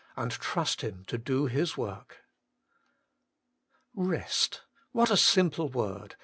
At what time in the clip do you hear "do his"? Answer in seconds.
1.19-1.77